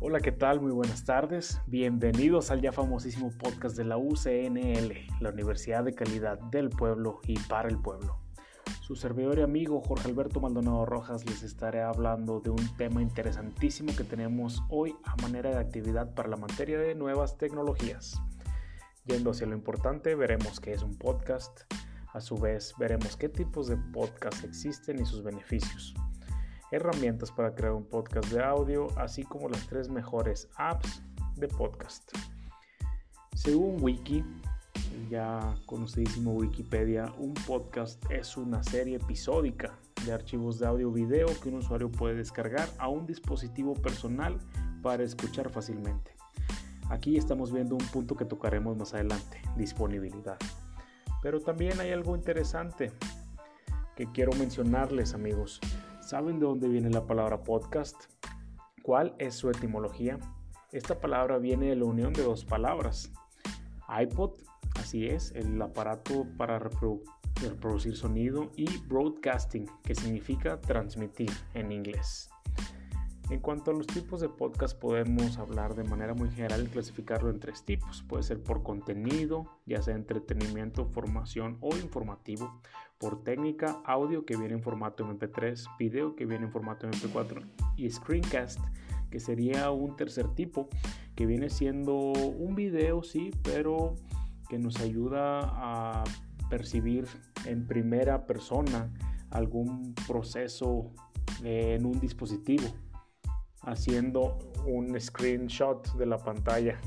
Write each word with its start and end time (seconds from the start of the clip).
Hola, 0.00 0.20
¿qué 0.20 0.30
tal? 0.30 0.60
Muy 0.60 0.70
buenas 0.70 1.04
tardes. 1.04 1.60
Bienvenidos 1.66 2.52
al 2.52 2.60
ya 2.60 2.70
famosísimo 2.70 3.32
podcast 3.32 3.76
de 3.76 3.82
la 3.82 3.96
UCNL, 3.98 4.94
la 5.18 5.30
Universidad 5.30 5.82
de 5.82 5.92
Calidad 5.92 6.38
del 6.38 6.70
Pueblo 6.70 7.18
y 7.26 7.36
para 7.36 7.68
el 7.68 7.78
Pueblo. 7.78 8.16
Su 8.80 8.94
servidor 8.94 9.40
y 9.40 9.42
amigo 9.42 9.80
Jorge 9.80 10.08
Alberto 10.08 10.38
Maldonado 10.38 10.86
Rojas 10.86 11.26
les 11.26 11.42
estaré 11.42 11.82
hablando 11.82 12.38
de 12.38 12.50
un 12.50 12.76
tema 12.76 13.02
interesantísimo 13.02 13.90
que 13.96 14.04
tenemos 14.04 14.62
hoy 14.68 14.94
a 15.02 15.16
manera 15.20 15.50
de 15.50 15.58
actividad 15.58 16.14
para 16.14 16.28
la 16.28 16.36
materia 16.36 16.78
de 16.78 16.94
nuevas 16.94 17.36
tecnologías. 17.36 18.22
Yendo 19.04 19.32
hacia 19.32 19.48
lo 19.48 19.56
importante, 19.56 20.14
veremos 20.14 20.60
qué 20.60 20.74
es 20.74 20.82
un 20.84 20.96
podcast. 20.96 21.62
A 22.12 22.20
su 22.20 22.36
vez, 22.36 22.72
veremos 22.78 23.16
qué 23.16 23.28
tipos 23.28 23.66
de 23.66 23.76
podcast 23.92 24.44
existen 24.44 25.00
y 25.00 25.04
sus 25.04 25.24
beneficios 25.24 25.96
herramientas 26.70 27.32
para 27.32 27.54
crear 27.54 27.72
un 27.72 27.84
podcast 27.84 28.30
de 28.30 28.42
audio, 28.42 28.88
así 28.98 29.22
como 29.22 29.48
las 29.48 29.66
tres 29.66 29.88
mejores 29.88 30.48
apps 30.56 31.02
de 31.36 31.48
podcast. 31.48 32.10
Según 33.34 33.82
Wiki, 33.82 34.24
ya 35.08 35.54
conocidísimo 35.66 36.32
Wikipedia, 36.32 37.12
un 37.18 37.34
podcast 37.34 38.02
es 38.10 38.36
una 38.36 38.62
serie 38.62 38.96
episódica 38.96 39.78
de 40.04 40.12
archivos 40.12 40.58
de 40.58 40.66
audio 40.66 40.90
video 40.90 41.28
que 41.40 41.48
un 41.48 41.56
usuario 41.56 41.90
puede 41.90 42.16
descargar 42.16 42.68
a 42.78 42.88
un 42.88 43.06
dispositivo 43.06 43.74
personal 43.74 44.38
para 44.82 45.04
escuchar 45.04 45.50
fácilmente. 45.50 46.12
Aquí 46.90 47.16
estamos 47.16 47.52
viendo 47.52 47.74
un 47.74 47.86
punto 47.86 48.16
que 48.16 48.24
tocaremos 48.24 48.76
más 48.76 48.94
adelante, 48.94 49.40
disponibilidad. 49.56 50.38
Pero 51.22 51.40
también 51.40 51.78
hay 51.80 51.92
algo 51.92 52.16
interesante 52.16 52.92
que 53.96 54.10
quiero 54.12 54.32
mencionarles 54.32 55.14
amigos. 55.14 55.60
¿Saben 56.08 56.40
de 56.40 56.46
dónde 56.46 56.68
viene 56.68 56.88
la 56.88 57.06
palabra 57.06 57.42
podcast? 57.42 58.04
¿Cuál 58.82 59.14
es 59.18 59.34
su 59.34 59.50
etimología? 59.50 60.18
Esta 60.72 60.98
palabra 60.98 61.36
viene 61.36 61.66
de 61.66 61.76
la 61.76 61.84
unión 61.84 62.14
de 62.14 62.22
dos 62.22 62.46
palabras. 62.46 63.12
iPod, 63.90 64.30
así 64.76 65.06
es, 65.06 65.32
el 65.32 65.60
aparato 65.60 66.26
para 66.38 66.58
reproducir 66.58 67.94
sonido, 67.94 68.50
y 68.56 68.78
broadcasting, 68.86 69.66
que 69.84 69.94
significa 69.94 70.58
transmitir 70.58 71.30
en 71.52 71.72
inglés. 71.72 72.30
En 73.30 73.40
cuanto 73.40 73.70
a 73.70 73.74
los 73.74 73.86
tipos 73.86 74.20
de 74.20 74.30
podcast, 74.30 74.78
podemos 74.78 75.36
hablar 75.36 75.74
de 75.74 75.84
manera 75.84 76.14
muy 76.14 76.30
general 76.30 76.64
y 76.64 76.68
clasificarlo 76.68 77.28
en 77.28 77.40
tres 77.40 77.62
tipos. 77.62 78.02
Puede 78.08 78.22
ser 78.22 78.42
por 78.42 78.62
contenido, 78.62 79.44
ya 79.66 79.82
sea 79.82 79.96
entretenimiento, 79.96 80.86
formación 80.86 81.58
o 81.60 81.76
informativo. 81.76 82.58
Por 82.96 83.22
técnica, 83.22 83.82
audio 83.84 84.24
que 84.24 84.34
viene 84.34 84.54
en 84.54 84.62
formato 84.62 85.06
MP3, 85.06 85.76
video 85.78 86.16
que 86.16 86.24
viene 86.24 86.46
en 86.46 86.52
formato 86.52 86.88
MP4 86.88 87.44
y 87.76 87.90
screencast 87.90 88.60
que 89.10 89.20
sería 89.20 89.70
un 89.70 89.94
tercer 89.96 90.28
tipo 90.34 90.68
que 91.14 91.26
viene 91.26 91.50
siendo 91.50 91.94
un 91.94 92.54
video, 92.54 93.02
sí, 93.02 93.30
pero 93.42 93.94
que 94.48 94.58
nos 94.58 94.80
ayuda 94.80 95.40
a 95.44 96.04
percibir 96.48 97.06
en 97.44 97.66
primera 97.66 98.26
persona 98.26 98.90
algún 99.30 99.94
proceso 100.06 100.90
en 101.42 101.84
un 101.84 102.00
dispositivo 102.00 102.64
haciendo 103.68 104.38
un 104.66 104.98
screenshot 105.00 105.94
de 105.94 106.06
la 106.06 106.18
pantalla. 106.18 106.80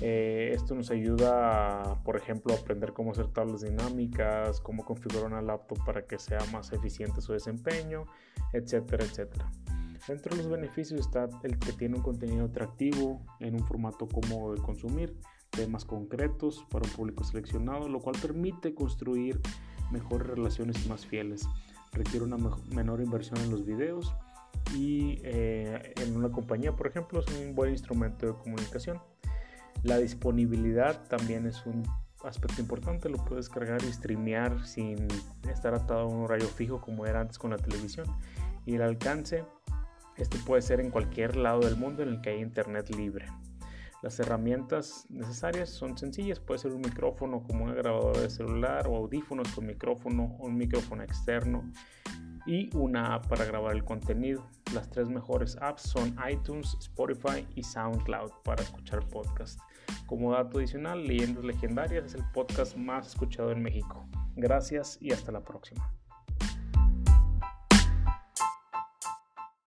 Eh, 0.00 0.50
esto 0.54 0.74
nos 0.74 0.90
ayuda, 0.90 2.02
por 2.04 2.16
ejemplo, 2.16 2.52
a 2.52 2.58
aprender 2.58 2.92
cómo 2.92 3.12
hacer 3.12 3.28
tablas 3.28 3.62
dinámicas, 3.62 4.60
cómo 4.60 4.84
configurar 4.84 5.24
una 5.24 5.40
laptop 5.40 5.78
para 5.86 6.06
que 6.06 6.18
sea 6.18 6.40
más 6.52 6.72
eficiente 6.72 7.20
su 7.20 7.32
desempeño, 7.32 8.04
etcétera, 8.52 9.04
etcétera. 9.04 9.50
Dentro 10.06 10.36
de 10.36 10.42
los 10.42 10.50
beneficios 10.50 11.00
está 11.00 11.28
el 11.42 11.58
que 11.58 11.72
tiene 11.72 11.96
un 11.96 12.02
contenido 12.02 12.44
atractivo 12.44 13.24
en 13.40 13.54
un 13.54 13.66
formato 13.66 14.06
cómodo 14.06 14.54
de 14.54 14.60
consumir, 14.60 15.16
temas 15.50 15.84
concretos 15.84 16.64
para 16.70 16.84
un 16.86 16.94
público 16.94 17.24
seleccionado, 17.24 17.88
lo 17.88 18.00
cual 18.00 18.16
permite 18.20 18.74
construir 18.74 19.40
mejores 19.90 20.28
relaciones 20.28 20.86
más 20.88 21.06
fieles. 21.06 21.48
Requiere 21.92 22.24
una 22.24 22.36
menor 22.74 23.00
inversión 23.00 23.40
en 23.40 23.50
los 23.50 23.64
videos 23.64 24.14
y 24.74 25.20
eh, 25.22 25.94
en 25.96 26.16
una 26.16 26.30
compañía, 26.30 26.74
por 26.74 26.86
ejemplo, 26.86 27.20
es 27.20 27.26
un 27.38 27.54
buen 27.54 27.70
instrumento 27.70 28.26
de 28.26 28.34
comunicación. 28.34 29.00
La 29.82 29.98
disponibilidad 29.98 31.06
también 31.08 31.46
es 31.46 31.64
un 31.66 31.84
aspecto 32.24 32.60
importante, 32.60 33.08
lo 33.08 33.24
puedes 33.24 33.48
cargar 33.48 33.82
y 33.84 33.92
streamear 33.92 34.66
sin 34.66 35.06
estar 35.48 35.74
atado 35.74 36.00
a 36.00 36.06
un 36.06 36.24
horario 36.24 36.48
fijo 36.48 36.80
como 36.80 37.06
era 37.06 37.20
antes 37.20 37.38
con 37.38 37.50
la 37.50 37.58
televisión. 37.58 38.06
Y 38.64 38.74
el 38.74 38.82
alcance, 38.82 39.44
este 40.16 40.38
puede 40.38 40.62
ser 40.62 40.80
en 40.80 40.90
cualquier 40.90 41.36
lado 41.36 41.60
del 41.60 41.76
mundo 41.76 42.02
en 42.02 42.08
el 42.08 42.20
que 42.20 42.30
hay 42.30 42.40
internet 42.40 42.94
libre. 42.94 43.26
Las 44.02 44.18
herramientas 44.20 45.06
necesarias 45.08 45.70
son 45.70 45.96
sencillas, 45.96 46.38
puede 46.38 46.60
ser 46.60 46.72
un 46.72 46.82
micrófono 46.82 47.42
como 47.42 47.64
una 47.64 47.74
grabadora 47.74 48.20
de 48.20 48.30
celular 48.30 48.86
o 48.86 48.96
audífonos 48.96 49.48
con 49.52 49.66
micrófono 49.66 50.36
o 50.38 50.46
un 50.46 50.56
micrófono 50.56 51.02
externo 51.02 51.64
y 52.46 52.70
una 52.76 53.14
app 53.14 53.26
para 53.26 53.44
grabar 53.44 53.74
el 53.74 53.84
contenido. 53.84 54.46
Las 54.74 54.88
tres 54.90 55.08
mejores 55.08 55.56
apps 55.60 55.82
son 55.82 56.16
iTunes, 56.30 56.76
Spotify 56.80 57.46
y 57.54 57.62
SoundCloud 57.62 58.30
para 58.44 58.62
escuchar 58.62 59.06
podcast. 59.08 59.60
Como 60.06 60.32
dato 60.32 60.58
adicional, 60.58 61.04
Leyendas 61.04 61.44
Legendarias 61.44 62.04
es 62.04 62.14
el 62.14 62.24
podcast 62.32 62.76
más 62.76 63.08
escuchado 63.08 63.50
en 63.50 63.62
México. 63.62 64.06
Gracias 64.36 64.98
y 65.00 65.12
hasta 65.12 65.32
la 65.32 65.42
próxima. 65.42 65.92